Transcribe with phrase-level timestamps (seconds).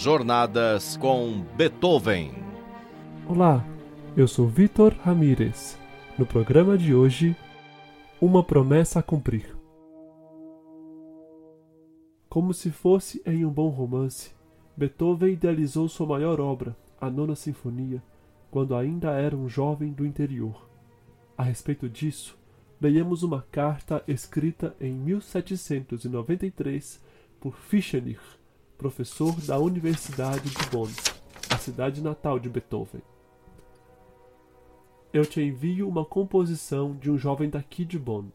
[0.00, 2.30] Jornadas com Beethoven.
[3.26, 3.66] Olá,
[4.16, 5.76] eu sou Vitor Ramírez.
[6.16, 7.36] No programa de hoje,
[8.20, 9.56] Uma Promessa a Cumprir.
[12.28, 14.30] Como se fosse em um bom romance,
[14.76, 18.00] Beethoven idealizou sua maior obra, a Nona Sinfonia,
[18.52, 20.70] quando ainda era um jovem do interior.
[21.36, 22.38] A respeito disso,
[22.80, 27.02] leiamos uma carta escrita em 1793
[27.40, 28.37] por Fischenich,
[28.78, 30.88] professor da Universidade de Bonn,
[31.50, 33.02] a cidade natal de Beethoven.
[35.12, 38.28] Eu te envio uma composição de um jovem daqui de Bonn,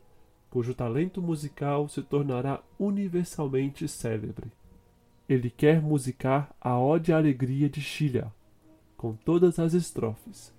[0.49, 4.51] cujo talento musical se tornará universalmente célebre.
[5.29, 8.27] Ele quer musicar a Ode à Alegria de Schiller,
[8.97, 10.53] com todas as estrofes.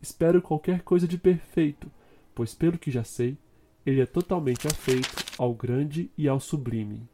[0.00, 1.88] Espero qualquer coisa de perfeito,
[2.34, 3.38] pois pelo que já sei,
[3.86, 7.08] ele é totalmente afeito ao grande e ao sublime.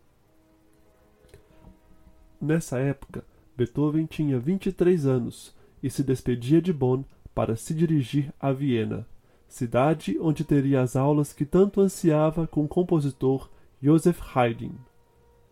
[2.40, 3.24] Nessa época,
[3.56, 7.02] Beethoven tinha 23 anos e se despedia de Bonn
[7.34, 9.06] para se dirigir a Viena,
[9.48, 13.48] cidade onde teria as aulas que tanto ansiava com o compositor
[13.82, 14.72] Joseph Haydn.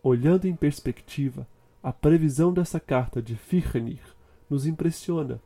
[0.03, 1.47] Olhando em perspectiva,
[1.81, 4.03] a previsão dessa carta de Fichtenich
[4.49, 5.41] nos impressiona,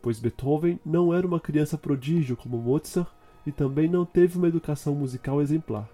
[0.00, 3.08] pois Beethoven não era uma criança prodígio como Mozart
[3.46, 5.88] e também não teve uma educação musical exemplar.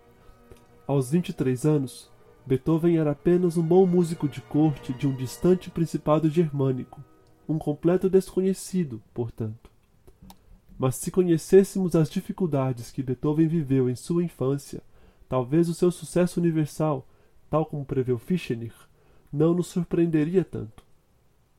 [0.86, 2.10] Aos 23 anos,
[2.46, 7.02] Beethoven era apenas um bom músico de corte de um distante principado germânico,
[7.48, 9.70] um completo desconhecido, portanto.
[10.78, 14.82] Mas se conhecêssemos as dificuldades que Beethoven viveu em sua infância,
[15.28, 17.06] talvez o seu sucesso universal,
[17.48, 18.74] tal como preveu Fischenich,
[19.32, 20.84] não nos surpreenderia tanto.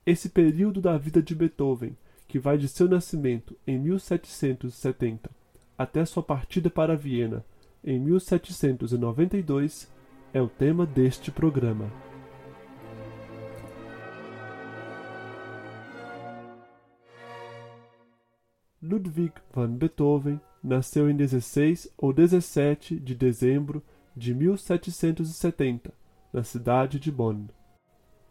[0.05, 1.97] Esse período da vida de Beethoven,
[2.27, 5.31] que vai de seu nascimento em 1770
[5.77, 7.43] até sua partida para Viena
[7.83, 9.87] em 1792,
[10.35, 11.89] é o tema deste programa.
[18.81, 23.81] Ludwig van Beethoven nasceu em 16 ou 17 de dezembro
[24.13, 25.93] de 1770,
[26.33, 27.47] na cidade de Bonn.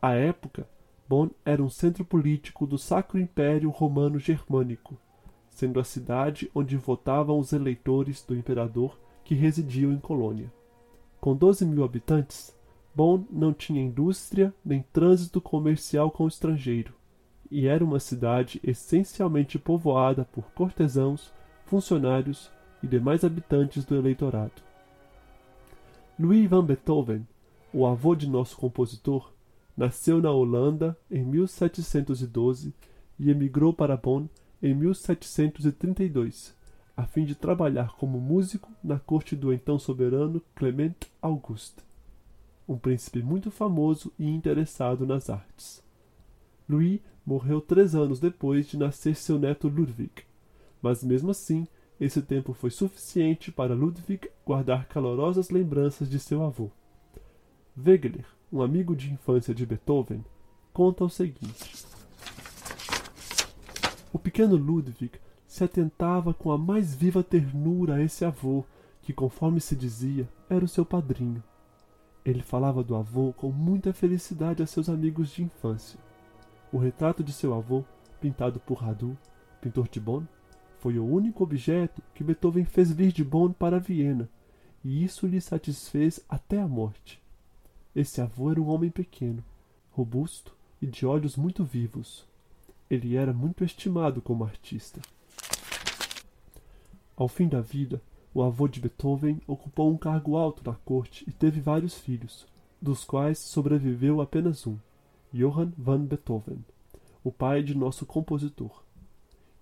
[0.02, 0.68] À época,
[1.08, 5.00] Bonn era um centro político do Sacro Império Romano Germânico,
[5.48, 10.52] sendo a cidade onde votavam os eleitores do imperador que residiam em Colônia.
[11.24, 12.54] Com 12 mil habitantes,
[12.94, 16.92] Bonn não tinha indústria nem trânsito comercial com o estrangeiro,
[17.50, 21.32] e era uma cidade essencialmente povoada por cortesãos,
[21.64, 22.50] funcionários
[22.82, 24.60] e demais habitantes do eleitorado.
[26.20, 27.26] Louis van Beethoven,
[27.72, 29.32] o avô de nosso compositor,
[29.74, 32.74] nasceu na Holanda em 1712
[33.18, 34.26] e emigrou para Bonn
[34.62, 36.53] em 1732
[36.96, 41.82] a fim de trabalhar como músico na corte do então soberano Clement Auguste,
[42.68, 45.82] um príncipe muito famoso e interessado nas artes.
[46.68, 50.24] Louis morreu três anos depois de nascer seu neto Ludwig,
[50.80, 51.66] mas mesmo assim
[52.00, 56.70] esse tempo foi suficiente para Ludwig guardar calorosas lembranças de seu avô.
[57.76, 60.24] Wegeler, um amigo de infância de Beethoven,
[60.72, 61.84] conta o seguinte:
[64.12, 65.18] O pequeno Ludwig
[65.54, 68.64] se atentava com a mais viva ternura a esse avô,
[69.00, 71.40] que, conforme se dizia, era o seu padrinho.
[72.24, 75.96] Ele falava do avô com muita felicidade a seus amigos de infância.
[76.72, 77.84] O retrato de seu avô,
[78.20, 79.16] pintado por Radu,
[79.60, 80.24] pintor de Bonn,
[80.80, 84.28] foi o único objeto que Beethoven fez vir de Bonn para Viena,
[84.82, 87.22] e isso lhe satisfez até a morte.
[87.94, 89.44] Esse avô era um homem pequeno,
[89.92, 92.26] robusto e de olhos muito vivos.
[92.90, 95.00] Ele era muito estimado como artista.
[97.16, 98.02] Ao fim da vida,
[98.34, 102.44] o avô de Beethoven ocupou um cargo alto na corte e teve vários filhos,
[102.82, 104.76] dos quais sobreviveu apenas um,
[105.32, 106.64] Johann van Beethoven,
[107.22, 108.82] o pai de nosso compositor.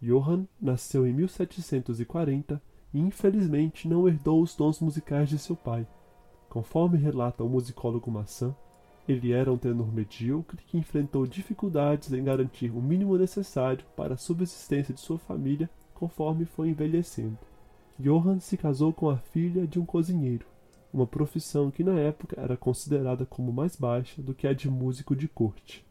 [0.00, 2.60] Johann nasceu em 1740
[2.94, 5.86] e infelizmente não herdou os dons musicais de seu pai.
[6.48, 8.54] Conforme relata o musicólogo Massin,
[9.06, 14.18] ele era um tenor medíocre que enfrentou dificuldades em garantir o mínimo necessário para a
[14.18, 15.68] subsistência de sua família
[16.02, 17.38] conforme foi envelhecendo.
[17.96, 20.44] Johann se casou com a filha de um cozinheiro,
[20.92, 25.14] uma profissão que na época era considerada como mais baixa do que a de músico
[25.14, 25.86] de corte.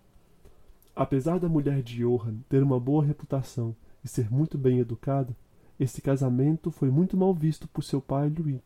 [0.93, 3.73] Apesar da mulher de Johann ter uma boa reputação
[4.03, 5.33] e ser muito bem educada,
[5.79, 8.59] esse casamento foi muito mal visto por seu pai Louis,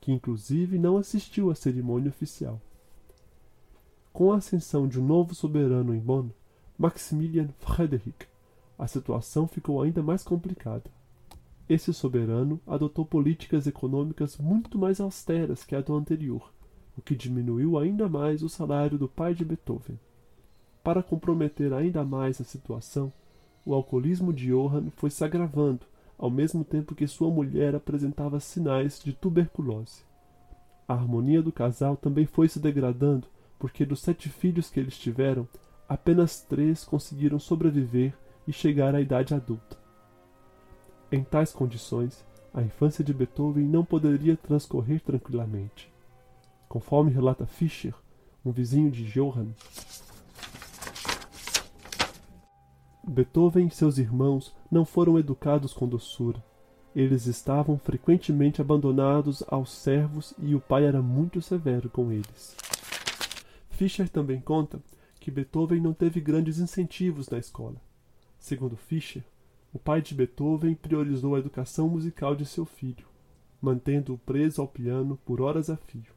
[0.00, 2.60] que inclusive não assistiu à cerimônia oficial.
[4.12, 6.30] Com a ascensão de um novo soberano em Bonn,
[6.76, 8.26] Maximilian Frederick,
[8.78, 10.84] a situação ficou ainda mais complicada.
[11.68, 16.50] Esse soberano adotou políticas econômicas muito mais austeras que a do anterior,
[16.96, 19.98] o que diminuiu ainda mais o salário do pai de Beethoven.
[20.82, 23.12] Para comprometer ainda mais a situação,
[23.66, 25.80] o alcoolismo de Johann foi se agravando,
[26.16, 30.02] ao mesmo tempo que sua mulher apresentava sinais de tuberculose.
[30.86, 33.26] A harmonia do casal também foi se degradando,
[33.58, 35.46] porque dos sete filhos que eles tiveram,
[35.86, 38.14] apenas três conseguiram sobreviver
[38.48, 39.76] e chegar à idade adulta.
[41.12, 45.92] Em tais condições, a infância de Beethoven não poderia transcorrer tranquilamente.
[46.66, 47.94] Conforme relata Fischer,
[48.42, 49.52] um vizinho de Johann,
[53.06, 56.42] Beethoven e seus irmãos não foram educados com doçura.
[56.96, 62.56] Eles estavam frequentemente abandonados aos servos e o pai era muito severo com eles.
[63.70, 64.80] Fischer também conta
[65.20, 67.76] que Beethoven não teve grandes incentivos na escola.
[68.38, 69.22] Segundo Fischer,
[69.72, 73.06] o pai de Beethoven priorizou a educação musical de seu filho,
[73.60, 76.12] mantendo-o preso ao piano por horas a fio.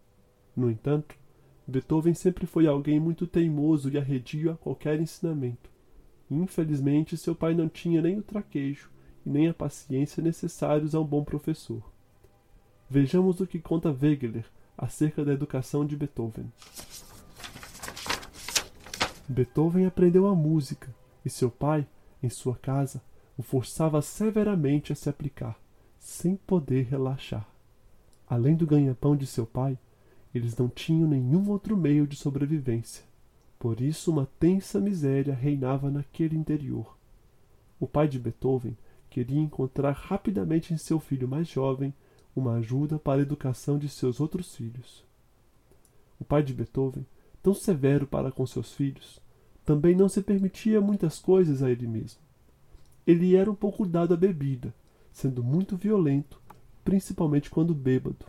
[0.55, 1.15] No entanto,
[1.67, 5.69] Beethoven sempre foi alguém muito teimoso e arredio a qualquer ensinamento.
[6.29, 8.89] Infelizmente, seu pai não tinha nem o traquejo
[9.25, 11.83] e nem a paciência necessários a um bom professor.
[12.89, 14.45] Vejamos o que conta Wegeler
[14.77, 16.51] acerca da educação de Beethoven.
[19.27, 21.87] Beethoven aprendeu a música e seu pai,
[22.21, 23.01] em sua casa,
[23.37, 25.57] o forçava severamente a se aplicar,
[25.99, 27.47] sem poder relaxar.
[28.29, 29.77] Além do ganha-pão de seu pai,
[30.33, 33.03] eles não tinham nenhum outro meio de sobrevivência.
[33.59, 36.97] Por isso, uma tensa miséria reinava naquele interior.
[37.79, 38.75] O pai de Beethoven
[39.09, 41.93] queria encontrar rapidamente em seu filho mais jovem
[42.35, 45.03] uma ajuda para a educação de seus outros filhos.
[46.19, 47.05] O pai de Beethoven,
[47.43, 49.20] tão severo para com seus filhos,
[49.65, 52.19] também não se permitia muitas coisas a ele mesmo.
[53.05, 54.73] Ele era um pouco dado à bebida,
[55.11, 56.39] sendo muito violento,
[56.83, 58.25] principalmente quando bêbado.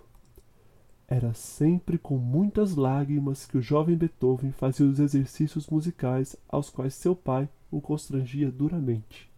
[1.06, 6.94] Era sempre com muitas lágrimas que o jovem Beethoven fazia os exercícios musicais aos quais
[6.94, 9.30] seu pai o constrangia duramente.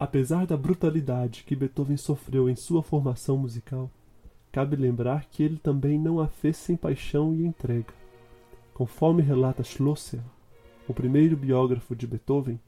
[0.00, 3.90] Apesar da brutalidade que Beethoven sofreu em sua formação musical,
[4.52, 7.97] cabe lembrar que ele também não a fez sem paixão e entrega.
[8.78, 10.20] Conforme relata Schlosser,
[10.86, 12.60] o primeiro biógrafo de Beethoven,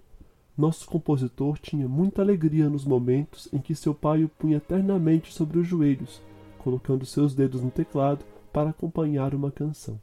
[0.58, 5.60] nosso compositor tinha muita alegria nos momentos em que seu pai o punha eternamente sobre
[5.60, 6.20] os joelhos,
[6.58, 10.00] colocando seus dedos no teclado para acompanhar uma canção.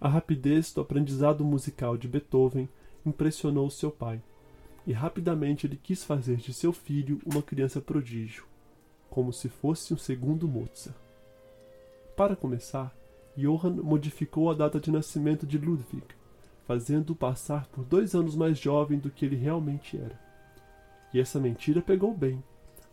[0.00, 2.70] A rapidez do aprendizado musical de Beethoven
[3.04, 4.18] impressionou seu pai,
[4.86, 8.46] e rapidamente ele quis fazer de seu filho uma criança prodígio,
[9.10, 11.03] como se fosse um segundo Mozart.
[12.16, 12.94] Para começar,
[13.36, 16.06] Johann modificou a data de nascimento de Ludwig,
[16.64, 20.16] fazendo-o passar por dois anos mais jovem do que ele realmente era.
[21.12, 22.40] E essa mentira pegou bem.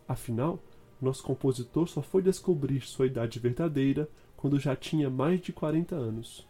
[0.08, 0.58] Afinal,
[1.00, 6.44] nosso compositor só foi descobrir sua idade verdadeira quando já tinha mais de 40 anos.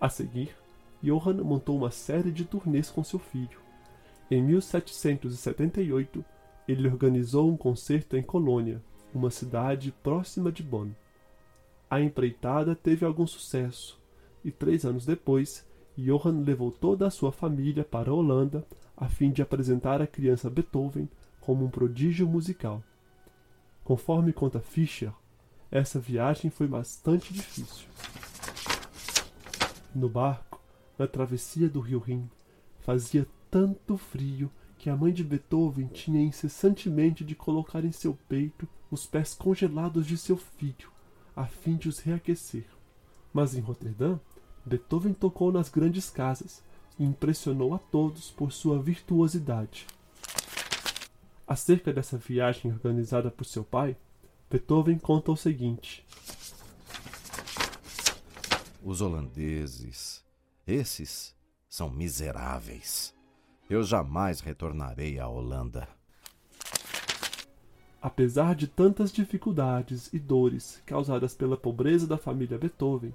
[0.00, 0.52] A seguir,
[1.00, 3.60] Johann montou uma série de turnês com seu filho.
[4.28, 6.24] Em 1778,
[6.66, 8.82] ele organizou um concerto em Colônia,
[9.14, 10.90] uma cidade próxima de Bonn.
[11.94, 13.96] A empreitada teve algum sucesso,
[14.44, 15.64] e três anos depois,
[15.96, 20.50] Johann levou toda a sua família para a Holanda a fim de apresentar a criança
[20.50, 21.08] Beethoven
[21.40, 22.82] como um prodígio musical.
[23.84, 25.12] Conforme conta Fischer,
[25.70, 27.86] essa viagem foi bastante difícil.
[29.94, 30.60] No barco,
[30.98, 32.28] na travessia do rio Rin,
[32.80, 38.68] fazia tanto frio que a mãe de Beethoven tinha incessantemente de colocar em seu peito
[38.90, 40.92] os pés congelados de seu filho,
[41.36, 42.66] a fim de os reaquecer.
[43.32, 44.18] Mas em Roterdã,
[44.64, 46.62] Beethoven tocou nas grandes casas
[46.98, 49.86] e impressionou a todos por sua virtuosidade.
[51.46, 53.96] Acerca dessa viagem organizada por seu pai,
[54.50, 56.06] Beethoven conta o seguinte:
[58.82, 60.24] Os holandeses,
[60.66, 61.34] esses
[61.68, 63.14] são miseráveis.
[63.68, 65.88] Eu jamais retornarei à Holanda.
[68.04, 73.14] Apesar de tantas dificuldades e dores causadas pela pobreza da família Beethoven,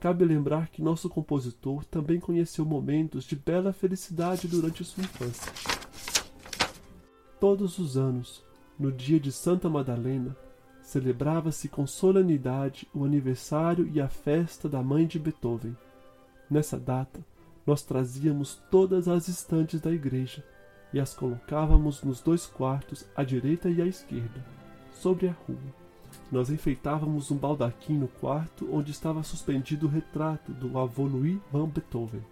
[0.00, 5.52] Cabe lembrar que nosso compositor também conheceu momentos de bela felicidade durante sua infância.
[7.40, 8.44] Todos os anos,
[8.78, 10.36] no dia de Santa Madalena,
[10.80, 15.76] celebrava-se com solenidade o aniversário e a festa da mãe de Beethoven.
[16.48, 17.18] Nessa data,
[17.66, 20.44] nós trazíamos todas as estantes da igreja
[20.92, 24.44] e as colocávamos nos dois quartos, à direita e à esquerda,
[24.92, 25.88] sobre a rua
[26.30, 31.68] nós enfeitávamos um baldaquim no quarto onde estava suspendido o retrato do avô Louis van
[31.68, 32.22] Beethoven,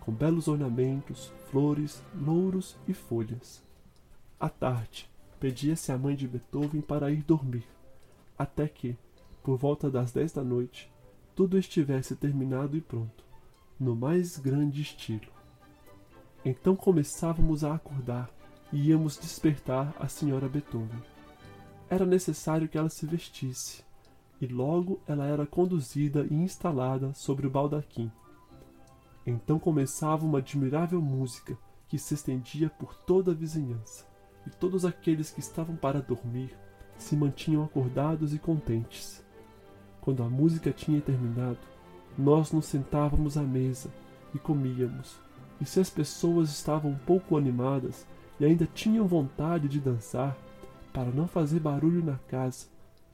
[0.00, 3.62] com belos ornamentos, flores, louros e folhas.
[4.40, 7.66] À tarde, pedia-se à mãe de Beethoven para ir dormir,
[8.38, 8.96] até que,
[9.42, 10.90] por volta das dez da noite,
[11.34, 13.24] tudo estivesse terminado e pronto,
[13.78, 15.31] no mais grande estilo.
[16.44, 18.28] Então começávamos a acordar
[18.72, 21.02] e íamos despertar a senhora Beethoven.
[21.88, 23.84] Era necessário que ela se vestisse,
[24.40, 28.10] e logo ela era conduzida e instalada sobre o baldaquim.
[29.24, 31.56] Então começava uma admirável música
[31.86, 34.04] que se estendia por toda a vizinhança,
[34.44, 36.56] e todos aqueles que estavam para dormir
[36.96, 39.24] se mantinham acordados e contentes.
[40.00, 41.58] Quando a música tinha terminado,
[42.18, 43.90] nós nos sentávamos à mesa
[44.34, 45.20] e comíamos,
[45.62, 48.04] e se as pessoas estavam pouco animadas
[48.40, 50.36] e ainda tinham vontade de dançar,
[50.92, 52.66] para não fazer barulho na casa,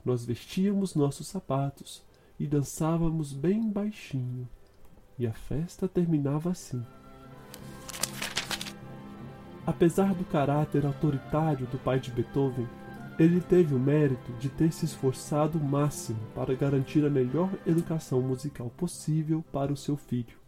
[0.03, 2.03] nós vestíamos nossos sapatos
[2.39, 4.49] e dançávamos bem baixinho.
[5.19, 6.83] E a festa terminava assim.
[9.63, 12.67] Apesar do caráter autoritário do pai de Beethoven,
[13.19, 18.19] ele teve o mérito de ter se esforçado o máximo para garantir a melhor educação
[18.23, 20.38] musical possível para o seu filho.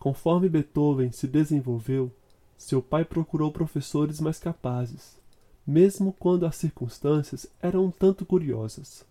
[0.00, 2.10] Conforme Beethoven se desenvolveu,
[2.56, 5.18] seu pai procurou professores mais capazes,
[5.66, 9.04] mesmo quando as circunstâncias eram um tanto curiosas.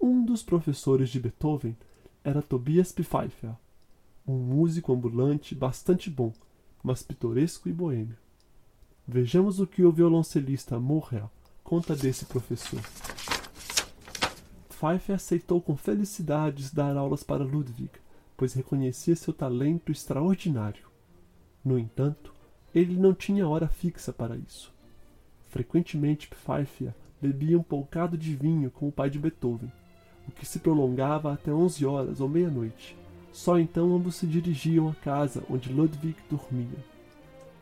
[0.00, 1.76] Um dos professores de Beethoven
[2.24, 3.52] era Tobias Pfeiffer,
[4.26, 6.32] um músico ambulante bastante bom,
[6.82, 8.16] mas pitoresco e boêmio.
[9.06, 11.30] Vejamos o que o violoncelista Morrel
[11.62, 12.80] conta desse professor.
[14.68, 18.01] Pfeiffer aceitou com felicidades dar aulas para Ludwig,
[18.42, 20.82] pois reconhecia seu talento extraordinário.
[21.64, 22.34] No entanto,
[22.74, 24.74] ele não tinha hora fixa para isso.
[25.48, 29.70] Frequentemente Pfeiffer bebia um poucado de vinho com o pai de Beethoven,
[30.26, 32.96] o que se prolongava até onze horas ou meia-noite.
[33.30, 36.84] Só então ambos se dirigiam à casa onde Ludwig dormia.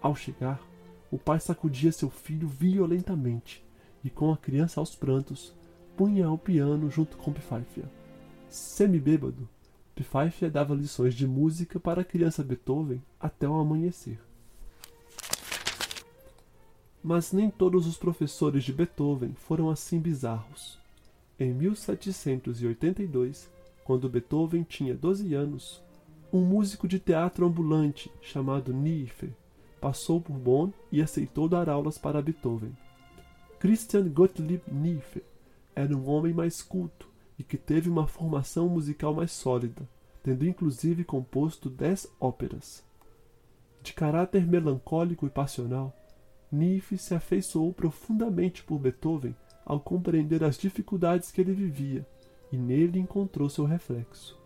[0.00, 0.62] Ao chegar,
[1.10, 3.62] o pai sacudia seu filho violentamente
[4.02, 5.54] e, com a criança aos prantos,
[5.94, 7.84] punha ao piano junto com Pfeiffer.
[8.49, 9.46] Semi-bêbado,
[9.94, 14.18] Pfeiffer dava lições de música para a criança Beethoven até o amanhecer.
[17.02, 20.78] Mas nem todos os professores de Beethoven foram assim bizarros.
[21.38, 23.50] Em 1782,
[23.85, 25.82] quando Beethoven tinha 12 anos,
[26.32, 29.32] um músico de teatro ambulante chamado Niefe
[29.80, 32.76] passou por Bonn e aceitou dar aulas para Beethoven.
[33.59, 35.23] Christian Gottlieb Niefe
[35.75, 37.10] era um homem mais culto
[37.40, 39.88] e que teve uma formação musical mais sólida,
[40.23, 42.85] tendo inclusive composto dez óperas.
[43.82, 45.97] De caráter melancólico e passional,
[46.52, 52.06] Niefe se afeiçoou profundamente por Beethoven ao compreender as dificuldades que ele vivia,
[52.52, 54.38] e nele encontrou seu reflexo.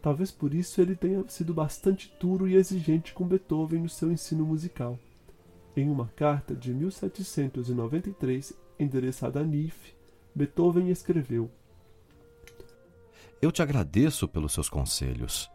[0.00, 4.46] Talvez por isso ele tenha sido bastante duro e exigente com Beethoven no seu ensino
[4.46, 4.98] musical.
[5.76, 9.92] Em uma carta de 1793, endereçada a Niefe,
[10.34, 11.50] Beethoven escreveu:
[13.40, 15.50] Eu te agradeço pelos seus conselhos.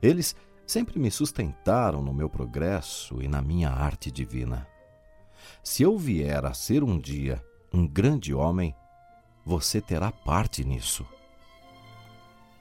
[0.00, 0.34] Eles
[0.66, 4.66] sempre me sustentaram no meu progresso e na minha arte divina.
[5.62, 8.74] Se eu vier a ser um dia um grande homem,
[9.44, 11.06] você terá parte nisso.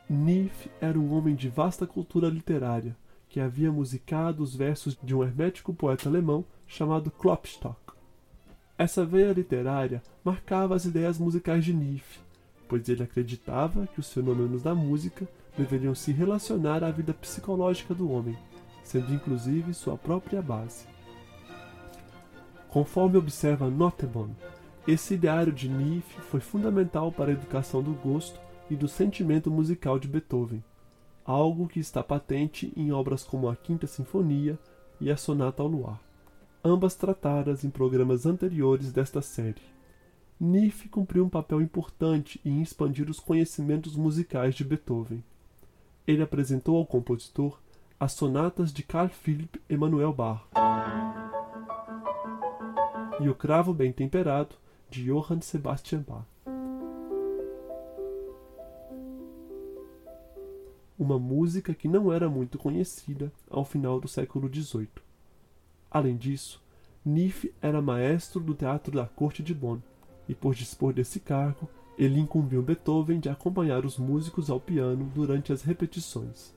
[0.10, 2.96] Nif era um homem de vasta cultura literária,
[3.29, 7.94] que havia musicado os versos de um hermético poeta alemão chamado Klopstock.
[8.77, 12.20] Essa veia literária marcava as ideias musicais de Nif,
[12.67, 18.12] pois ele acreditava que os fenômenos da música deveriam se relacionar à vida psicológica do
[18.12, 18.38] homem,
[18.84, 20.86] sendo inclusive sua própria base.
[22.69, 24.31] Conforme observa Nottebohm,
[24.88, 29.98] esse ideário de Nietzsche foi fundamental para a educação do gosto e do sentimento musical
[29.98, 30.63] de Beethoven,
[31.25, 34.60] algo que está patente em obras como a Quinta Sinfonia
[35.00, 36.00] e a Sonata ao Luar,
[36.63, 39.75] ambas tratadas em programas anteriores desta série.
[40.39, 45.24] Nietzsche cumpriu um papel importante em expandir os conhecimentos musicais de Beethoven.
[46.06, 47.58] Ele apresentou ao compositor
[47.98, 50.46] as sonatas de Carl Philipp Emanuel Bach
[53.22, 54.56] e O Cravo Bem Temperado,
[54.89, 56.25] de Johann Sebastian Bach.
[61.00, 64.89] Uma música que não era muito conhecida ao final do século XVIII.
[65.89, 66.62] Além disso,
[67.06, 69.80] Niefe era maestro do teatro da corte de Bonn,
[70.27, 75.53] e por dispor desse cargo, ele incumbiu Beethoven de acompanhar os músicos ao piano durante
[75.53, 76.53] as repetições.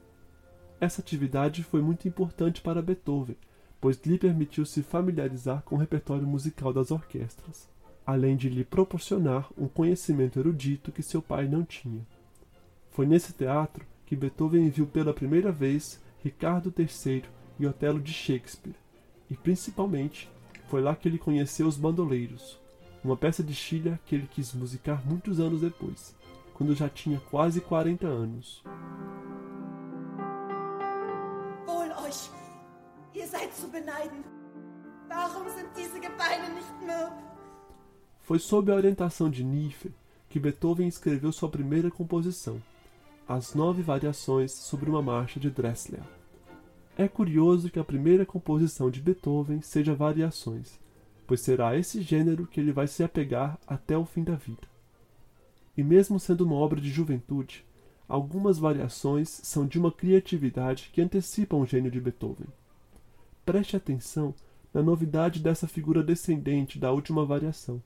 [0.81, 3.37] Essa atividade foi muito importante para Beethoven,
[3.81, 7.69] pois lhe permitiu se familiarizar com o repertório musical das orquestras,
[8.07, 12.07] além de lhe proporcionar um conhecimento erudito que seu pai não tinha.
[12.91, 17.25] Foi nesse teatro que Beethoven viu pela primeira vez Ricardo III
[17.61, 18.75] e Otelo de Shakespeare,
[19.31, 20.29] e principalmente
[20.69, 22.59] foi lá que ele conheceu os Bandoleiros,
[23.03, 26.15] uma peça de Schiller que ele quis musicar muitos anos depois,
[26.55, 28.63] quando já tinha quase 40 anos.
[31.67, 32.31] Wohl euch!
[33.15, 34.25] Ihr seid zu beneiden!
[35.09, 37.13] Warum sind diese Gebeine nicht mürb?
[38.21, 39.91] Foi sob a orientação de Niefe
[40.29, 42.63] que Beethoven escreveu sua primeira composição,
[43.27, 46.03] as nove variações sobre uma marcha de Dressler.
[46.97, 50.79] É curioso que a primeira composição de Beethoven seja variações,
[51.29, 54.67] pois será a esse gênero que ele vai se apegar até o fim da vida.
[55.77, 57.65] E mesmo sendo uma obra de juventude,
[58.09, 62.49] algumas variações são de uma criatividade que antecipa o gênio de Beethoven.
[63.45, 64.35] Preste atenção
[64.73, 67.83] na novidade dessa figura descendente da última variação,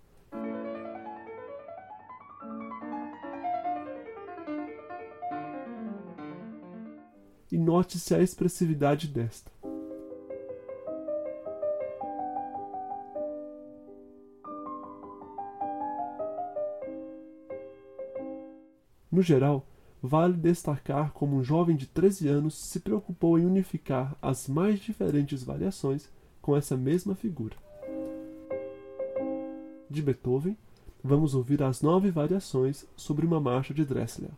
[7.51, 9.52] e note-se a expressividade desta.
[19.13, 19.67] No geral,
[20.03, 25.45] vale destacar como um jovem de 13 anos se preocupou em unificar as mais diferentes
[25.45, 26.09] variações
[26.41, 27.55] com essa mesma figura.
[29.91, 30.57] De Beethoven,
[31.05, 34.31] vamos ouvir as nove variações sobre uma marcha de Dressler.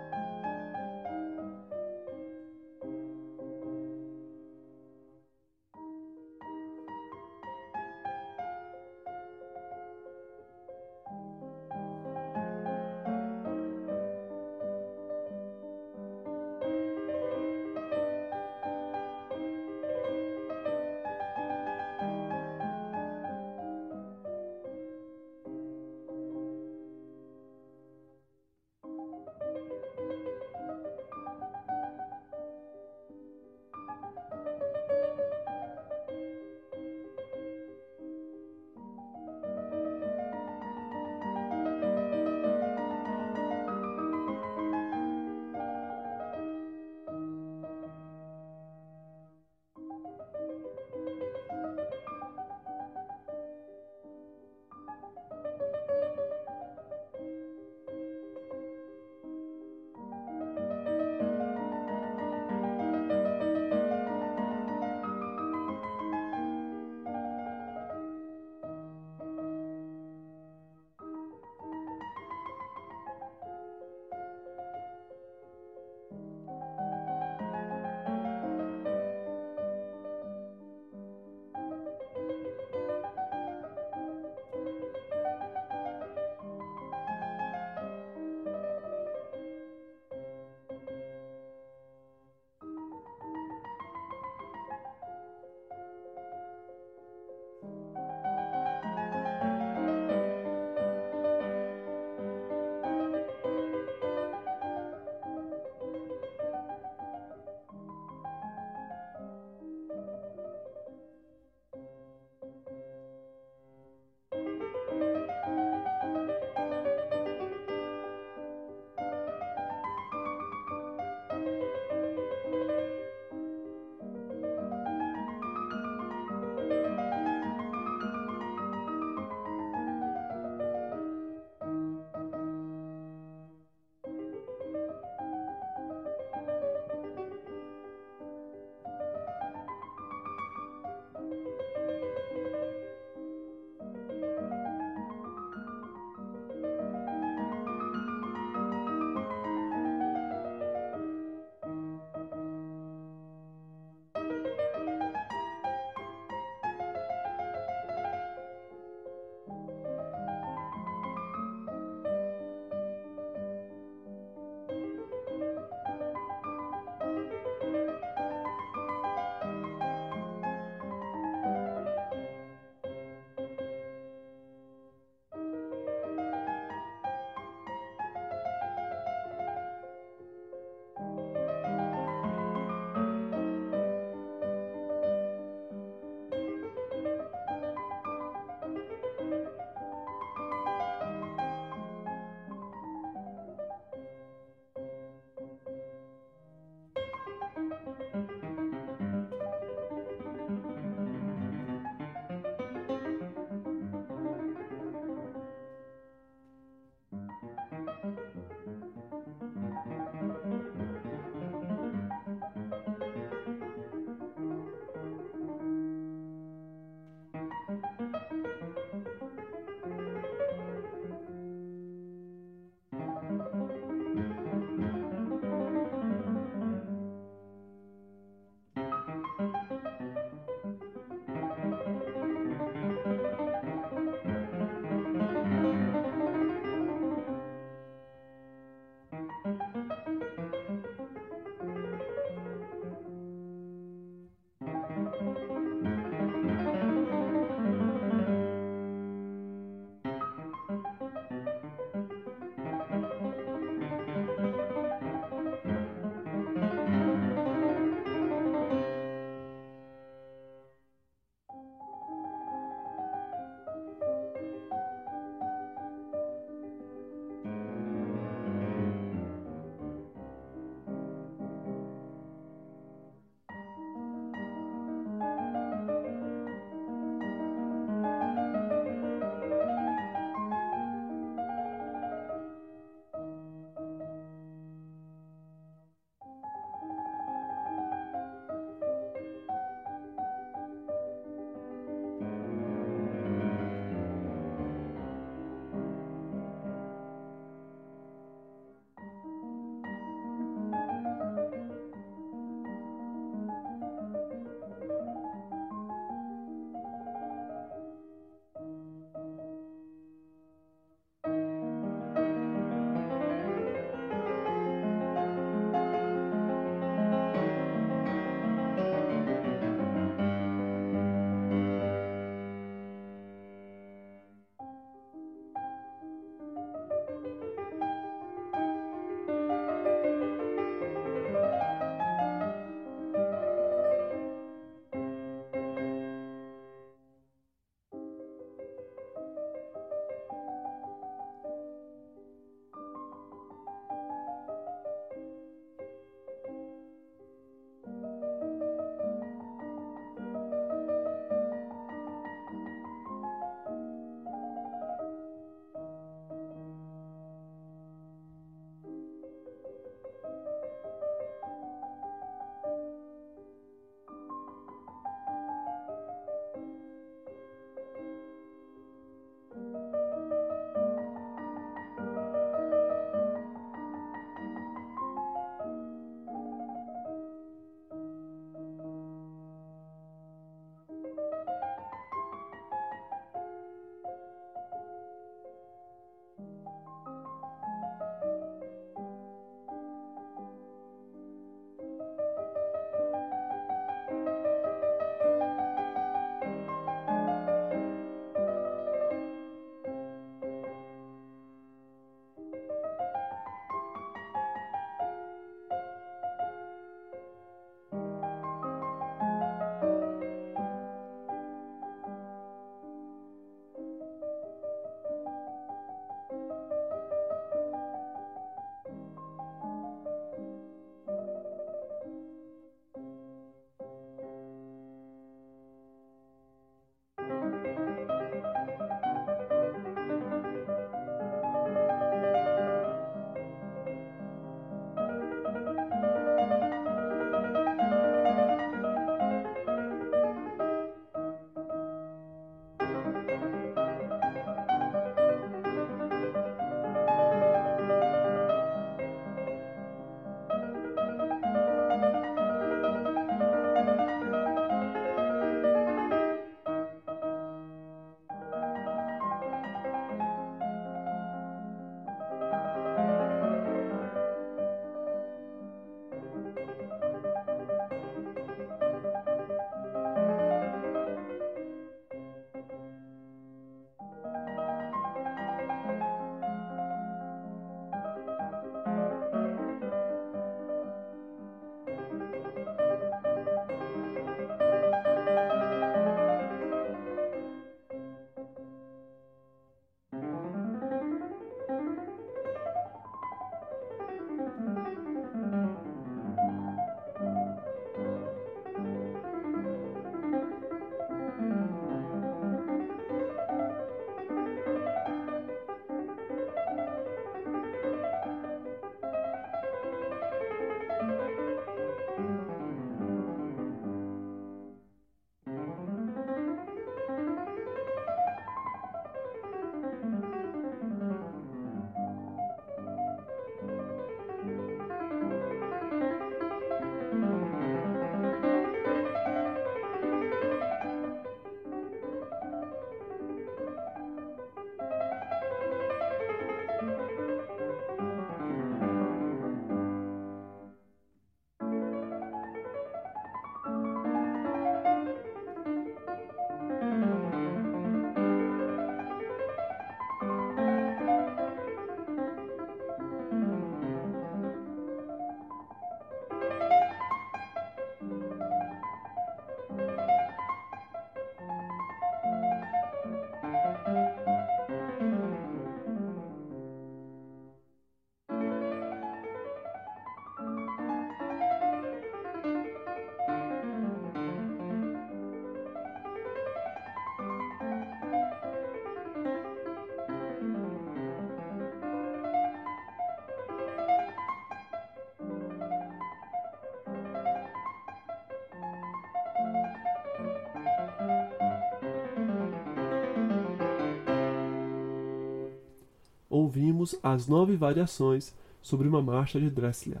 [596.34, 600.00] Ouvimos as nove variações sobre uma marcha de Dressler,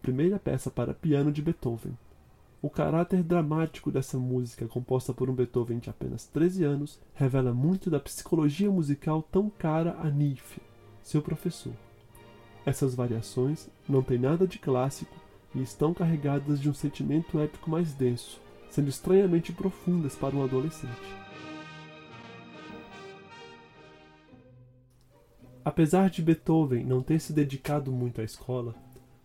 [0.00, 1.98] primeira peça para piano de Beethoven.
[2.62, 7.90] O caráter dramático dessa música, composta por um Beethoven de apenas 13 anos, revela muito
[7.90, 10.62] da psicologia musical tão cara a Nietzsche,
[11.02, 11.72] seu professor.
[12.64, 15.16] Essas variações não têm nada de clássico
[15.56, 21.23] e estão carregadas de um sentimento épico mais denso, sendo estranhamente profundas para um adolescente.
[25.64, 28.74] Apesar de Beethoven não ter se dedicado muito à escola,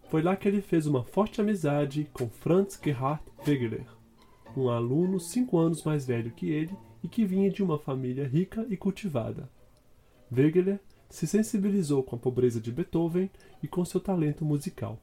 [0.10, 3.86] foi lá que ele fez uma forte amizade com Franz Gerhard Wegeler,
[4.56, 6.74] um aluno cinco anos mais velho que ele
[7.04, 9.50] e que vinha de uma família rica e cultivada.
[10.32, 13.30] Wegeler se sensibilizou com a pobreza de Beethoven
[13.62, 14.98] e com seu talento musical,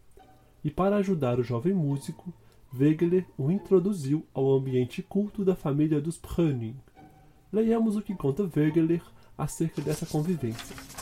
[0.65, 2.33] e para ajudar o jovem músico,
[2.75, 6.77] Wegeler o introduziu ao ambiente culto da família dos Pröning.
[7.53, 9.03] Leiamos o que conta Wegeler
[9.37, 10.96] acerca dessa convivência.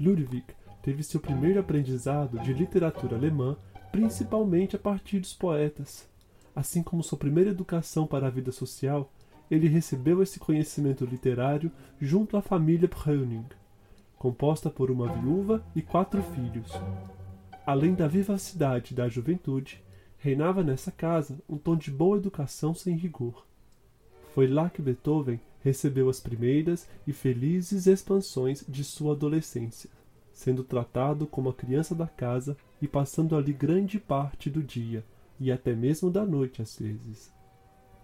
[0.00, 0.44] Ludwig
[0.82, 3.56] teve seu primeiro aprendizado de literatura alemã
[3.96, 6.06] principalmente a partir dos poetas.
[6.54, 9.10] Assim como sua primeira educação para a vida social,
[9.50, 13.46] ele recebeu esse conhecimento literário junto à família Browning,
[14.18, 16.70] composta por uma viúva e quatro filhos.
[17.64, 19.82] Além da vivacidade da juventude,
[20.18, 23.46] reinava nessa casa um tom de boa educação sem rigor.
[24.34, 29.90] Foi lá que Beethoven recebeu as primeiras e felizes expansões de sua adolescência,
[30.32, 35.04] sendo tratado como a criança da casa e passando ali grande parte do dia
[35.40, 37.32] e até mesmo da noite às vezes.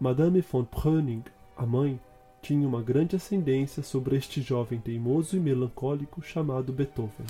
[0.01, 1.23] Madame von Pröning,
[1.57, 2.01] a mãe,
[2.43, 7.27] tinha uma grande ascendência sobre este jovem teimoso e melancólico chamado Beethoven.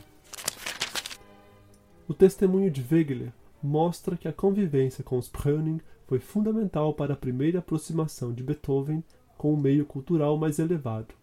[2.09, 7.19] O testemunho de Wegeler mostra que a convivência com os Pröning foi fundamental para a
[7.19, 9.05] primeira aproximação de Beethoven
[9.43, 11.17] com o meio cultural mais elevado.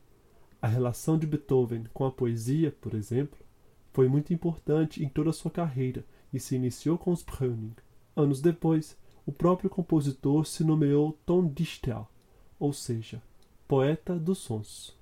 [0.62, 3.40] A relação de Beethoven com a poesia, por exemplo,
[3.94, 6.04] foi muito importante em toda a sua carreira
[6.34, 7.74] e se iniciou com os Browning.
[8.18, 12.02] Anos depois, o próprio compositor se nomeou Tondichter,
[12.60, 13.24] ou seja,
[13.66, 14.94] poeta dos sons.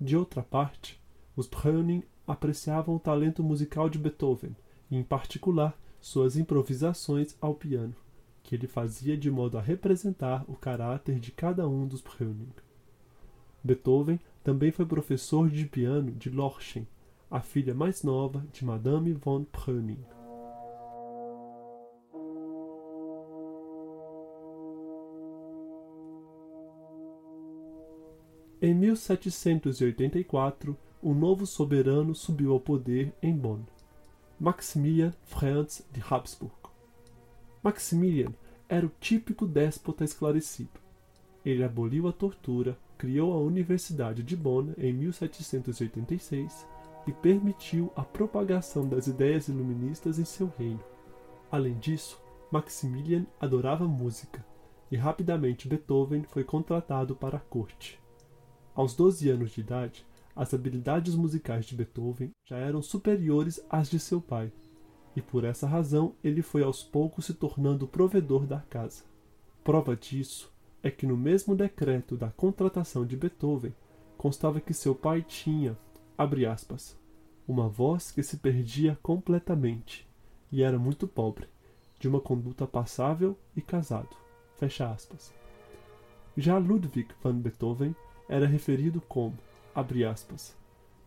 [0.00, 1.02] De outra parte,
[1.34, 4.54] os Browning apreciavam o talento musical de Beethoven
[4.88, 7.96] e, em particular, suas improvisações ao piano
[8.42, 12.52] que ele fazia de modo a representar o caráter de cada um dos Breuning.
[13.62, 16.86] Beethoven também foi professor de piano de Lorchen,
[17.30, 20.02] a filha mais nova de Madame von Breuning.
[28.60, 33.62] Em 1784, um novo soberano subiu ao poder em Bonn,
[34.40, 36.57] Maximilian Franz de Habsburg.
[37.62, 38.32] Maximilian
[38.68, 40.80] era o típico déspota esclarecido.
[41.44, 46.66] Ele aboliu a tortura, criou a Universidade de Bonn em 1786
[47.06, 50.82] e permitiu a propagação das ideias iluministas em seu reino.
[51.50, 54.44] Além disso, Maximilian adorava música
[54.90, 57.98] e rapidamente Beethoven foi contratado para a corte.
[58.74, 63.98] Aos 12 anos de idade, as habilidades musicais de Beethoven já eram superiores às de
[63.98, 64.52] seu pai
[65.18, 69.02] e por essa razão ele foi aos poucos se tornando provedor da casa.
[69.64, 70.48] Prova disso
[70.80, 73.74] é que no mesmo decreto da contratação de Beethoven
[74.16, 75.76] constava que seu pai tinha,
[76.16, 76.96] abre aspas,
[77.48, 80.08] uma voz que se perdia completamente
[80.52, 81.48] e era muito pobre,
[81.98, 84.16] de uma conduta passável e casado.
[84.56, 85.34] Fecha aspas.
[86.36, 87.92] Já Ludwig van Beethoven
[88.28, 89.36] era referido como,
[89.74, 90.56] abre aspas,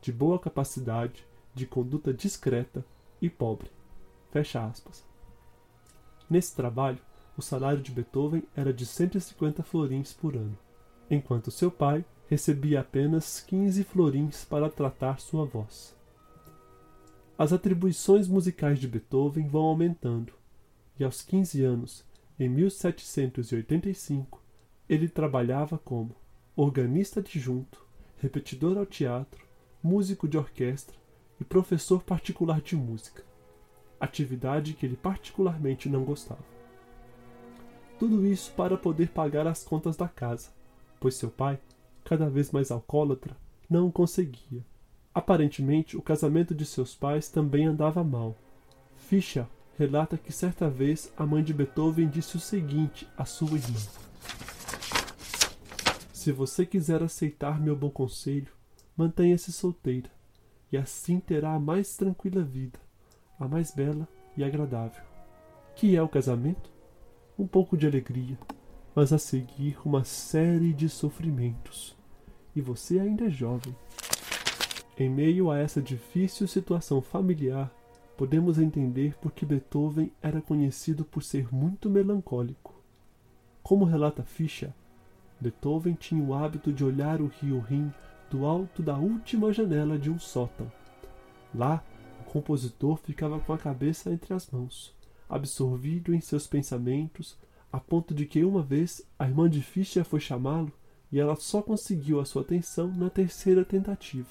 [0.01, 2.85] de boa capacidade, de conduta discreta
[3.21, 3.71] e pobre.
[4.31, 5.03] Fecha aspas.
[6.29, 6.99] Nesse trabalho,
[7.35, 10.57] o salário de Beethoven era de 150 florins por ano,
[11.09, 15.93] enquanto seu pai recebia apenas 15 florins para tratar sua voz.
[17.37, 20.31] As atribuições musicais de Beethoven vão aumentando,
[20.97, 22.05] e aos 15 anos,
[22.39, 24.41] em 1785,
[24.87, 26.15] ele trabalhava como
[26.55, 27.85] organista adjunto,
[28.17, 29.45] repetidor ao teatro,
[29.83, 30.95] músico de orquestra
[31.39, 33.29] e professor particular de música
[34.01, 36.43] atividade que ele particularmente não gostava.
[37.99, 40.49] Tudo isso para poder pagar as contas da casa,
[40.99, 41.59] pois seu pai,
[42.03, 43.37] cada vez mais alcoólatra,
[43.69, 44.65] não o conseguia.
[45.13, 48.35] Aparentemente, o casamento de seus pais também andava mal.
[48.95, 49.45] Fischer
[49.77, 53.79] relata que certa vez a mãe de Beethoven disse o seguinte à sua irmã:
[56.11, 58.51] Se você quiser aceitar meu bom conselho,
[58.97, 60.09] mantenha-se solteira,
[60.71, 62.79] e assim terá a mais tranquila vida
[63.43, 65.03] a mais bela e agradável.
[65.75, 66.69] Que é o casamento?
[67.37, 68.37] Um pouco de alegria,
[68.93, 71.95] mas a seguir uma série de sofrimentos.
[72.55, 73.75] E você ainda é jovem.
[74.97, 77.71] Em meio a essa difícil situação familiar,
[78.15, 82.75] podemos entender por que Beethoven era conhecido por ser muito melancólico.
[83.63, 84.71] Como relata Fischer,
[85.39, 87.91] Beethoven tinha o hábito de olhar o rio Rin
[88.29, 90.71] do alto da última janela de um sótão.
[91.55, 91.83] Lá,
[92.31, 94.95] compositor ficava com a cabeça entre as mãos,
[95.27, 97.37] absorvido em seus pensamentos,
[97.69, 100.71] a ponto de que uma vez a irmã de Fischer foi chamá-lo
[101.11, 104.29] e ela só conseguiu a sua atenção na terceira tentativa.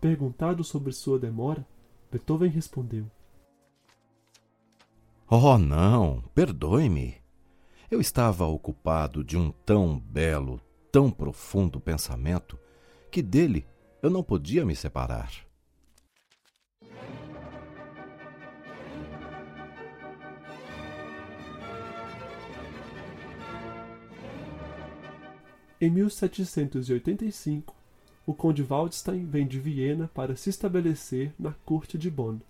[0.00, 1.66] Perguntado sobre sua demora,
[2.12, 3.10] Beethoven respondeu:
[5.28, 7.16] Oh, não, perdoe-me.
[7.90, 10.60] Eu estava ocupado de um tão belo,
[10.92, 12.56] tão profundo pensamento
[13.10, 13.66] que dele
[14.00, 15.47] eu não podia me separar.
[25.80, 27.72] Em 1785,
[28.26, 32.40] o conde Waldstein vem de Viena para se estabelecer na corte de Bonn.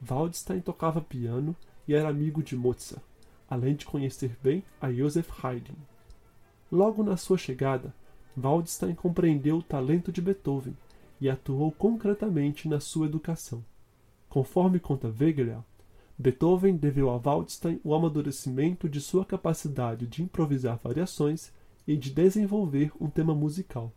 [0.00, 1.56] Waldstein tocava piano
[1.88, 3.02] e era amigo de Mozart,
[3.50, 5.74] além de conhecer bem a Joseph Haydn.
[6.70, 7.92] Logo na sua chegada,
[8.36, 10.76] Waldstein compreendeu o talento de Beethoven
[11.20, 13.64] e atuou concretamente na sua educação.
[14.28, 15.58] Conforme conta Wegeler,
[16.16, 21.50] Beethoven deveu a Waldstein o amadurecimento de sua capacidade de improvisar variações
[21.86, 23.92] e de desenvolver um tema musical.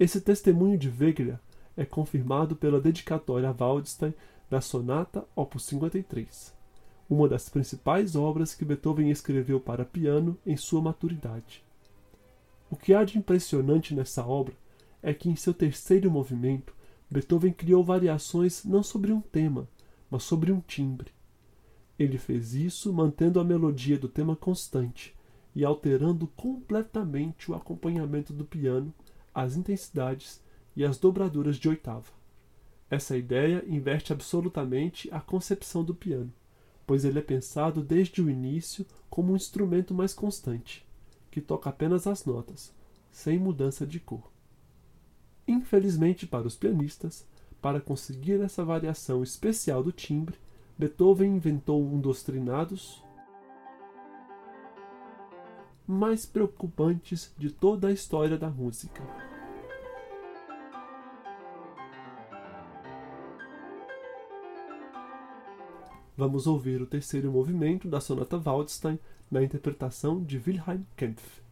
[0.00, 1.38] Esse testemunho de Wegeler
[1.76, 4.14] é confirmado pela dedicatória a Waldstein
[4.48, 5.60] da Sonata Op.
[5.60, 6.54] 53,
[7.10, 11.62] uma das principais obras que Beethoven escreveu para piano em sua maturidade.
[12.70, 14.54] O que há de impressionante nessa obra
[15.02, 16.74] é que em seu terceiro movimento
[17.10, 19.68] Beethoven criou variações não sobre um tema,
[20.10, 21.10] mas sobre um timbre.
[21.98, 25.17] Ele fez isso mantendo a melodia do tema constante
[25.54, 28.92] e alterando completamente o acompanhamento do piano,
[29.34, 30.40] as intensidades
[30.76, 32.12] e as dobraduras de oitava.
[32.90, 36.32] Essa ideia inverte absolutamente a concepção do piano,
[36.86, 40.88] pois ele é pensado desde o início como um instrumento mais constante
[41.30, 42.74] que toca apenas as notas,
[43.10, 44.30] sem mudança de cor.
[45.46, 47.26] Infelizmente para os pianistas,
[47.60, 50.36] para conseguir essa variação especial do timbre,
[50.76, 53.02] Beethoven inventou um dos trinados
[55.88, 59.02] mais preocupantes de toda a história da música.
[66.14, 68.98] Vamos ouvir o terceiro movimento da sonata Waldstein
[69.30, 71.47] na interpretação de Wilhelm Kempf.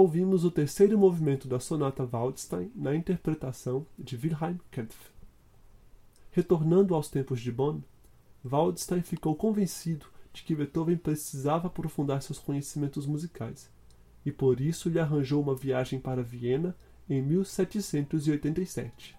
[0.00, 4.96] Ouvimos o terceiro movimento da sonata Waldstein na interpretação de Wilhelm Kempf.
[6.30, 7.82] Retornando aos tempos de Bonn,
[8.42, 13.70] Waldstein ficou convencido de que Beethoven precisava aprofundar seus conhecimentos musicais,
[14.24, 16.74] e por isso lhe arranjou uma viagem para Viena
[17.06, 19.14] em 1787,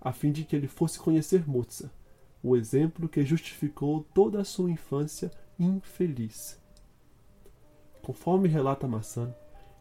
[0.00, 1.92] a fim de que ele fosse conhecer Mozart,
[2.42, 6.60] o exemplo que justificou toda a sua infância infeliz.
[8.02, 9.32] Conforme relata Massan,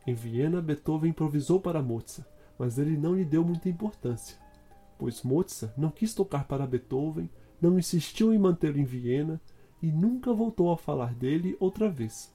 [0.05, 2.27] em Viena Beethoven improvisou para Mozart,
[2.57, 4.45] mas ele não lhe deu muita importância
[4.97, 7.29] pois Mozart não quis tocar para Beethoven,
[7.61, 9.41] não insistiu em mantê-lo em Viena
[9.81, 12.33] e nunca voltou a falar dele outra vez.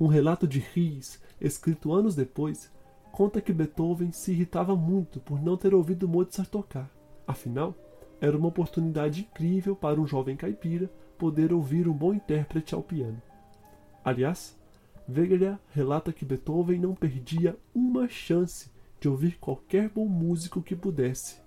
[0.00, 2.70] Um relato de Ries, escrito anos depois,
[3.12, 6.90] conta que Beethoven se irritava muito por não ter ouvido Mozart tocar.
[7.26, 7.74] Afinal,
[8.20, 13.20] era uma oportunidade incrível para um jovem caipira poder ouvir um bom intérprete ao piano.
[14.04, 14.57] Aliás,
[15.08, 21.40] Wegeler relata que Beethoven não perdia uma chance de ouvir qualquer bom músico que pudesse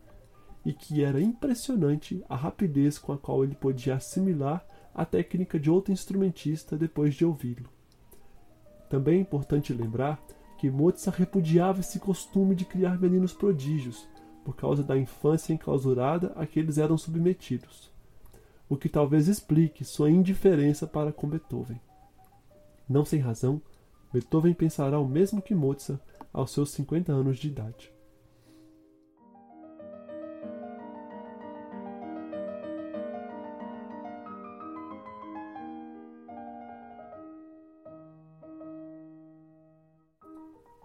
[0.65, 5.69] e que era impressionante a rapidez com a qual ele podia assimilar a técnica de
[5.69, 7.69] outro instrumentista depois de ouvi-lo.
[8.89, 10.21] Também é importante lembrar
[10.57, 14.07] que Mozart repudiava esse costume de criar meninos prodígios,
[14.43, 17.91] por causa da infância enclausurada a que eles eram submetidos,
[18.67, 21.79] o que talvez explique sua indiferença para com Beethoven.
[22.91, 23.61] Não sem razão,
[24.11, 25.97] Beethoven pensará o mesmo que Mozart
[26.33, 27.89] aos seus 50 anos de idade.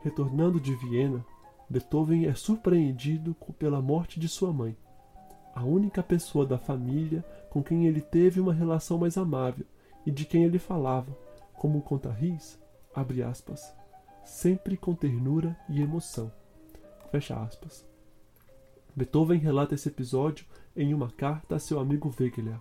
[0.01, 1.27] Retornando de Viena,
[1.69, 4.77] Beethoven é surpreendido pela morte de sua mãe,
[5.53, 9.67] a única pessoa da família com quem ele teve uma relação mais amável
[10.07, 11.26] e de quem ele falava,
[11.57, 12.59] como conta Ries,
[12.95, 13.75] abre aspas,
[14.25, 16.33] sempre com ternura e emoção.
[17.11, 17.87] Fecha aspas.
[18.95, 22.59] Beethoven relata esse episódio em uma carta a seu amigo Wegeler.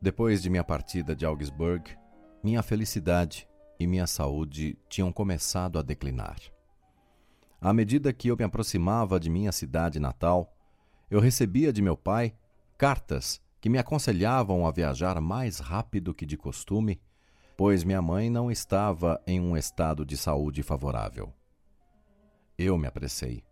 [0.00, 1.96] Depois de minha partida de Augsburg,
[2.42, 3.48] minha felicidade
[3.80, 6.36] e minha saúde tinham começado a declinar.
[7.60, 10.54] À medida que eu me aproximava de minha cidade natal,
[11.10, 12.34] eu recebia de meu pai
[12.76, 17.00] cartas que me aconselhavam a viajar mais rápido que de costume,
[17.56, 21.32] pois minha mãe não estava em um estado de saúde favorável.
[22.58, 23.42] Eu me apressei.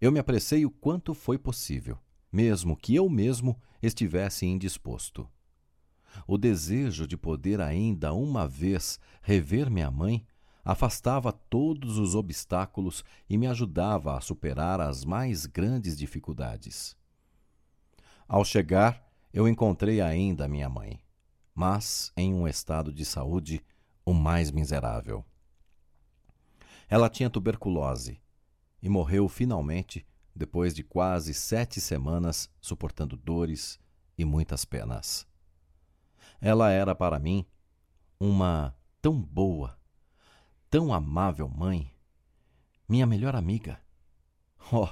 [0.00, 1.98] Eu me apressei o quanto foi possível,
[2.32, 5.28] mesmo que eu mesmo estivesse indisposto.
[6.26, 10.26] O desejo de poder ainda uma vez rever minha mãe
[10.64, 16.96] afastava todos os obstáculos e me ajudava a superar as mais grandes dificuldades.
[18.32, 20.98] Ao chegar, eu encontrei ainda minha mãe,
[21.54, 23.62] mas em um estado de saúde
[24.06, 25.22] o mais miserável.
[26.88, 28.22] Ela tinha tuberculose
[28.80, 33.78] e morreu finalmente depois de quase sete semanas suportando dores
[34.16, 35.26] e muitas penas.
[36.40, 37.44] Ela era para mim
[38.18, 39.78] uma tão boa,
[40.70, 41.94] tão amável mãe,
[42.88, 43.78] minha melhor amiga.
[44.72, 44.88] Oh,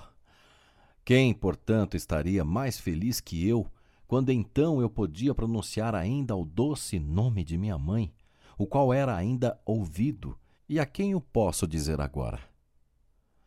[1.10, 3.68] quem, portanto, estaria mais feliz que eu
[4.06, 8.14] quando então eu podia pronunciar ainda o doce nome de minha mãe,
[8.56, 10.38] o qual era ainda ouvido,
[10.68, 12.38] e a quem eu posso dizer agora?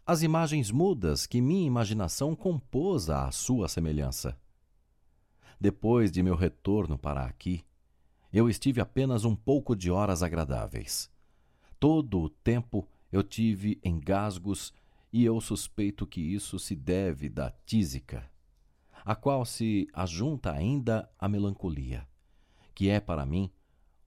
[0.05, 4.37] As imagens mudas que minha imaginação compôs à sua semelhança.
[5.57, 7.63] Depois de meu retorno para aqui,
[8.33, 11.09] eu estive apenas um pouco de horas agradáveis.
[11.79, 14.73] Todo o tempo eu tive engasgos
[15.13, 18.27] e eu suspeito que isso se deve da tísica,
[19.05, 22.07] a qual se ajunta ainda a melancolia,
[22.73, 23.51] que é para mim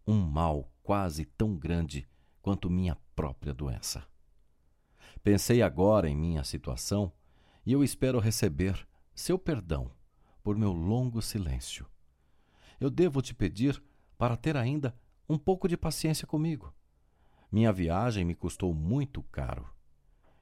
[0.05, 2.09] um mal quase tão grande
[2.43, 4.05] quanto minha própria doença.
[5.23, 7.13] Pensei agora em minha situação
[7.65, 9.93] e eu espero receber seu perdão
[10.43, 11.87] por meu longo silêncio.
[12.81, 13.81] Eu devo te pedir
[14.19, 14.93] para ter ainda
[15.29, 16.75] um pouco de paciência comigo.
[17.51, 19.76] Minha viagem me custou muito caro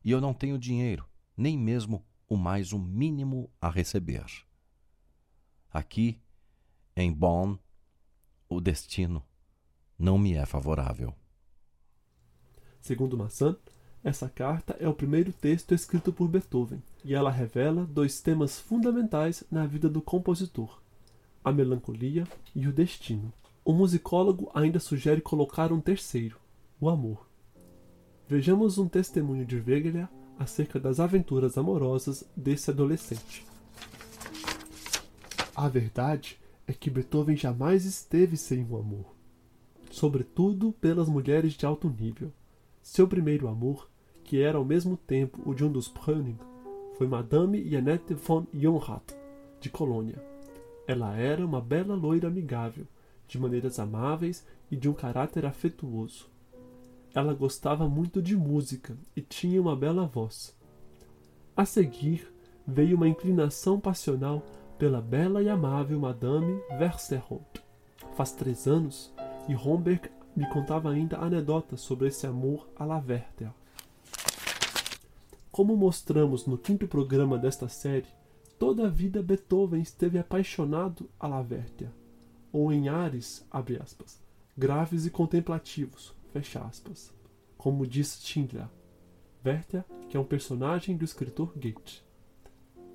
[0.04, 4.26] e eu não tenho dinheiro, nem mesmo o mais o mínimo a receber.
[5.72, 6.20] Aqui,
[6.96, 7.56] em Bonn,
[8.48, 9.24] o destino
[9.98, 11.14] não me é favorável.
[12.80, 13.56] Segundo Massan,
[14.02, 19.42] essa carta é o primeiro texto escrito por Beethoven e ela revela dois temas fundamentais
[19.50, 20.82] na vida do compositor:
[21.42, 22.24] a melancolia
[22.54, 23.32] e o destino.
[23.64, 26.38] O musicólogo ainda sugere colocar um terceiro,
[26.78, 27.26] o amor.
[28.34, 33.46] Vejamos um testemunho de Wegeler acerca das aventuras amorosas desse adolescente.
[35.54, 39.14] A verdade é que Beethoven jamais esteve sem o amor.
[39.88, 42.32] sobretudo pelas mulheres de alto nível.
[42.82, 43.88] Seu primeiro amor,
[44.24, 46.36] que era ao mesmo tempo o de um dos Browning,
[46.98, 49.14] foi Madame Janette von Jonrath,
[49.60, 50.20] de Colônia.
[50.88, 52.84] Ela era uma bela loira amigável,
[53.28, 56.33] de maneiras amáveis e de um caráter afetuoso.
[57.14, 60.52] Ela gostava muito de música e tinha uma bela voz.
[61.56, 62.26] A seguir
[62.66, 64.42] veio uma inclinação passional
[64.76, 67.60] pela bela e amável Madame Versterholt.
[68.16, 69.12] Faz três anos,
[69.48, 73.50] e Romberg me contava ainda anedotas sobre esse amor à la Werther.
[75.52, 78.08] Como mostramos no quinto programa desta série,
[78.58, 81.90] toda a vida Beethoven esteve apaixonado à la Werther,
[82.52, 84.20] ou em ares, aspas,
[84.56, 87.14] graves e contemplativos, fecha aspas,
[87.56, 88.68] como diz Schindler.
[89.46, 92.02] Werther, que é um personagem do escritor Goethe.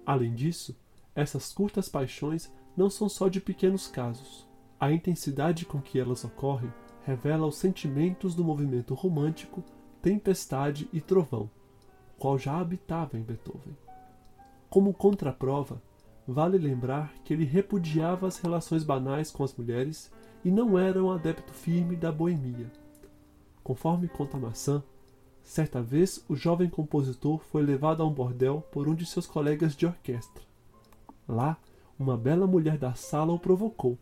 [0.06, 0.78] Além disso,
[1.16, 4.46] essas curtas paixões não são só de pequenos casos.
[4.78, 6.74] A intensidade com que elas ocorrem
[7.06, 9.64] revela os sentimentos do movimento romântico
[10.02, 11.50] Tempestade e Trovão,
[12.18, 13.78] qual já habitava em Beethoven.
[14.70, 15.82] Como contraprova,
[16.28, 20.12] vale lembrar que ele repudiava as relações banais com as mulheres
[20.44, 22.70] e não era um adepto firme da boemia.
[23.70, 24.82] Conforme conta Maçã,
[25.44, 29.76] certa vez o jovem compositor foi levado a um bordel por um de seus colegas
[29.76, 30.42] de orquestra.
[31.28, 31.56] Lá,
[32.00, 33.96] uma bela mulher da sala o provocou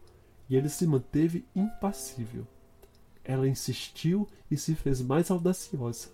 [0.49, 2.47] e ele se manteve impassível.
[3.25, 6.11] Ela insistiu e se fez mais audaciosa.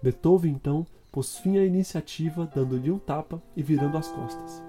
[0.00, 4.62] Beethoven então pôs fim à iniciativa, dando-lhe um tapa e virando as costas.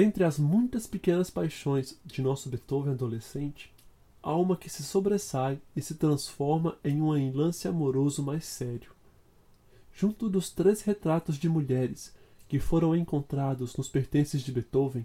[0.00, 3.74] Dentre as muitas pequenas paixões de nosso Beethoven adolescente,
[4.22, 8.92] há uma que se sobressai e se transforma em um enlace amoroso mais sério.
[9.92, 12.14] Junto dos três retratos de mulheres
[12.46, 15.04] que foram encontrados nos pertences de Beethoven,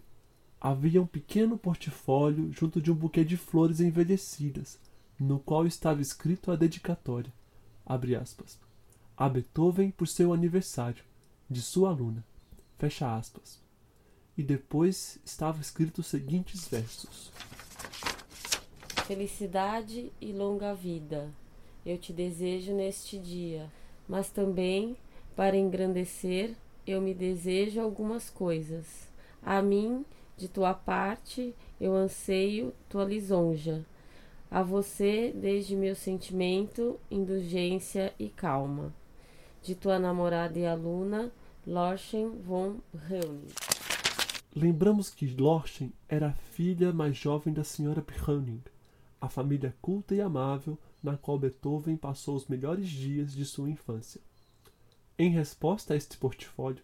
[0.61, 4.77] havia um pequeno portfólio junto de um buquê de flores envelhecidas,
[5.19, 7.33] no qual estava escrito a dedicatória,
[8.21, 8.59] aspas,
[9.17, 11.03] a Beethoven por seu aniversário,
[11.49, 12.23] de sua aluna,
[12.77, 13.62] fecha aspas
[14.37, 17.31] e depois estava escrito os seguintes versos:
[19.05, 21.31] Felicidade e longa vida
[21.85, 23.69] eu te desejo neste dia,
[24.07, 24.95] mas também,
[25.35, 26.55] para engrandecer,
[26.87, 28.85] eu me desejo algumas coisas.
[29.41, 30.05] A mim,
[30.37, 33.85] de tua parte, eu anseio tua lisonja.
[34.49, 38.93] A você, desde meu sentimento, indulgência e calma.
[39.61, 41.31] De tua namorada e aluna,
[41.65, 42.77] Lorchen von
[43.07, 43.72] Reuning.
[44.55, 48.61] Lembramos que Lorchen era a filha mais jovem da senhora Browning,
[49.19, 54.21] a família culta e amável na qual Beethoven passou os melhores dias de sua infância.
[55.17, 56.83] Em resposta a este portfólio,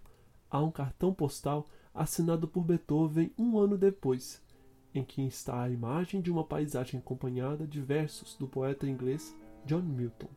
[0.50, 4.42] há um cartão postal assinado por Beethoven um ano depois,
[4.92, 9.84] em que está a imagem de uma paisagem acompanhada de versos do poeta inglês John
[9.84, 10.30] Milton.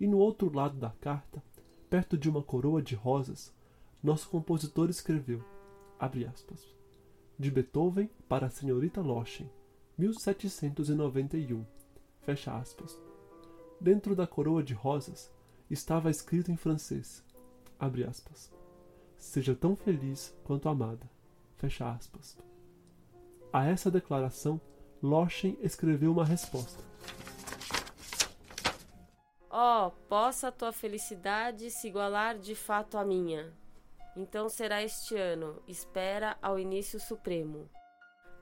[0.00, 1.40] E no outro lado da carta,
[1.88, 3.54] perto de uma coroa de rosas,
[4.02, 5.44] nosso compositor escreveu
[5.98, 6.66] aspas,
[7.38, 9.50] de Beethoven para a senhorita Loschen,
[9.98, 11.64] 1791,
[12.20, 12.98] fecha aspas.
[13.80, 15.30] Dentro da coroa de rosas
[15.70, 17.24] estava escrito em francês,
[17.78, 18.52] abre aspas,
[19.16, 21.08] seja tão feliz quanto amada,
[21.56, 22.38] fecha aspas.
[23.52, 24.60] A essa declaração,
[25.02, 26.82] Loschen escreveu uma resposta.
[29.50, 33.52] Oh, possa a tua felicidade se igualar de fato à minha.
[34.16, 37.68] Então será este ano, espera ao início supremo.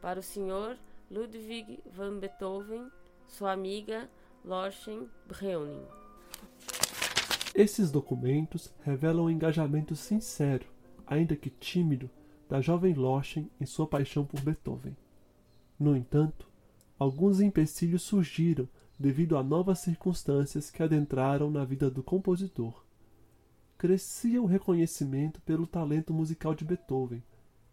[0.01, 0.79] Para o Sr.
[1.11, 2.89] Ludwig van Beethoven,
[3.27, 4.09] sua amiga
[4.45, 5.85] Lorchen Breuning.
[7.57, 10.67] Esses documentos revelam o um engajamento sincero,
[11.05, 12.09] ainda que tímido,
[12.49, 14.97] da jovem Lorchen em sua paixão por Beethoven.
[15.77, 16.49] No entanto,
[16.97, 22.84] alguns empecilhos surgiram devido a novas circunstâncias que adentraram na vida do compositor
[23.77, 27.23] crescia o reconhecimento pelo talento musical de Beethoven,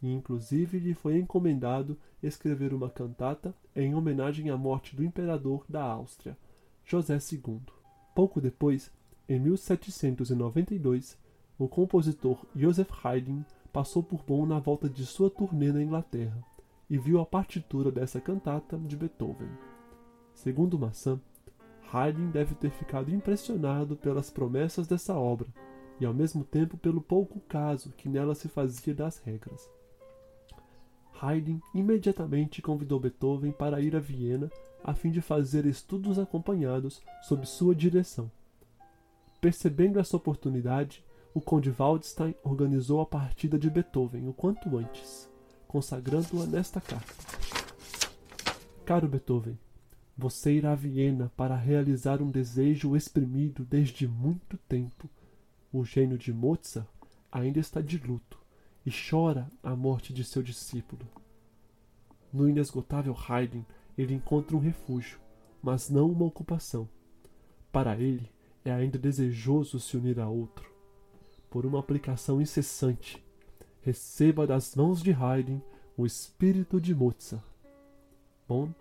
[0.01, 5.83] e inclusive lhe foi encomendado escrever uma cantata em homenagem à morte do imperador da
[5.83, 6.37] Áustria,
[6.83, 7.61] José II.
[8.15, 8.91] Pouco depois,
[9.29, 11.17] em 1792,
[11.57, 16.43] o compositor Joseph Haydn passou por Bonn na volta de sua turnê na Inglaterra
[16.89, 19.49] e viu a partitura dessa cantata de Beethoven.
[20.33, 21.21] Segundo Massin,
[21.93, 25.47] Haydn deve ter ficado impressionado pelas promessas dessa obra
[26.01, 29.69] e ao mesmo tempo pelo pouco caso que nela se fazia das regras.
[31.21, 34.49] Haydn imediatamente convidou Beethoven para ir a Viena
[34.83, 38.31] a fim de fazer estudos acompanhados sob sua direção.
[39.39, 45.29] Percebendo essa oportunidade, o conde Waldstein organizou a partida de Beethoven o quanto antes,
[45.67, 47.13] consagrando-a nesta carta.
[48.83, 49.57] Caro Beethoven,
[50.17, 55.07] você irá a Viena para realizar um desejo exprimido desde muito tempo.
[55.73, 56.87] O gênio de Mozart
[57.31, 58.37] ainda está de luto
[58.85, 61.07] e chora a morte de seu discípulo.
[62.31, 63.63] No inesgotável Haydn,
[63.97, 65.19] ele encontra um refúgio,
[65.61, 66.89] mas não uma ocupação.
[67.71, 68.29] Para ele,
[68.65, 70.69] é ainda desejoso se unir a outro.
[71.49, 73.23] Por uma aplicação incessante,
[73.81, 75.59] receba das mãos de Haydn
[75.97, 77.43] o espírito de Mozart.
[78.47, 78.71] Bonn,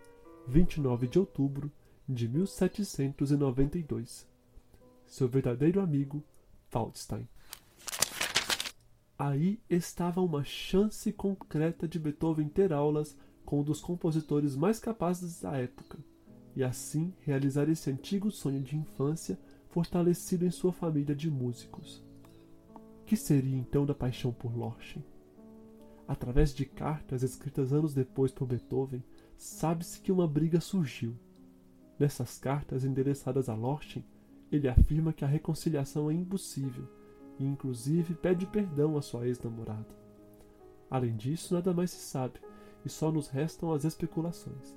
[0.49, 1.71] 29 de outubro
[2.09, 4.27] de 1792.
[5.07, 6.23] Seu verdadeiro amigo,
[6.73, 7.29] Waldstein.
[9.19, 15.43] Aí estava uma chance concreta de Beethoven ter aulas com um dos compositores mais capazes
[15.43, 15.99] da época,
[16.57, 22.03] e assim realizar esse antigo sonho de infância fortalecido em sua família de músicos.
[23.05, 25.05] Que seria então da paixão por Lorchen?
[26.07, 29.03] Através de cartas escritas anos depois por Beethoven,
[29.37, 31.15] sabe-se que uma briga surgiu.
[31.99, 34.05] Nessas cartas endereçadas a Lorchen,
[34.51, 36.85] ele afirma que a reconciliação é impossível
[37.39, 39.95] e, inclusive, pede perdão à sua ex-namorada.
[40.91, 42.41] Além disso, nada mais se sabe
[42.85, 44.77] e só nos restam as especulações.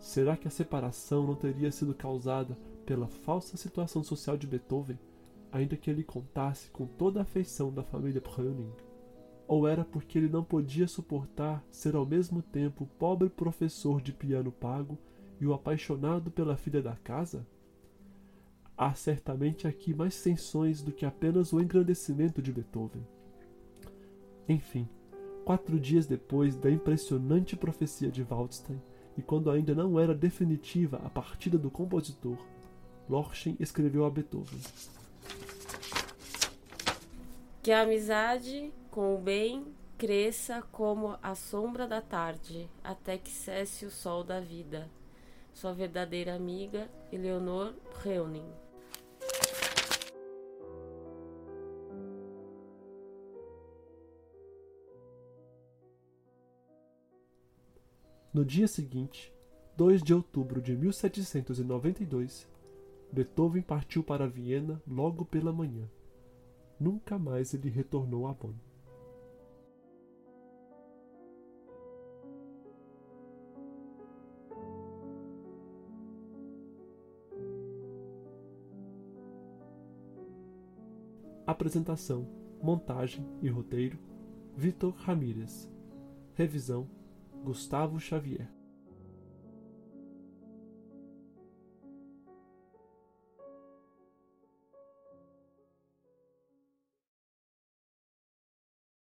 [0.00, 4.98] Será que a separação não teria sido causada pela falsa situação social de Beethoven,
[5.52, 8.72] ainda que ele contasse com toda a afeição da família Browning?
[9.46, 14.50] Ou era porque ele não podia suportar ser ao mesmo tempo pobre professor de piano
[14.50, 14.98] pago
[15.40, 17.46] e o apaixonado pela filha da casa?
[18.76, 23.06] Há certamente aqui mais tensões do que apenas o engrandecimento de Beethoven.
[24.48, 24.88] Enfim,
[25.44, 28.80] quatro dias depois da impressionante profecia de Waldstein,
[29.16, 32.38] e quando ainda não era definitiva a partida do compositor,
[33.08, 34.60] Lorchen escreveu a Beethoven.
[37.62, 39.66] Que a amizade com o bem
[39.98, 44.90] cresça como a sombra da tarde, até que cesse o sol da vida.
[45.54, 48.61] Sua verdadeira amiga, Eleonor Reuning.
[58.32, 59.30] No dia seguinte,
[59.76, 62.48] 2 de outubro de 1792,
[63.12, 65.86] Beethoven partiu para Viena logo pela manhã.
[66.80, 68.54] Nunca mais ele retornou a Bonn.
[81.46, 82.26] Apresentação,
[82.62, 83.98] montagem e roteiro:
[84.56, 85.70] Vitor Ramírez.
[86.34, 86.88] Revisão:
[87.42, 88.61] Gustavo Xavier.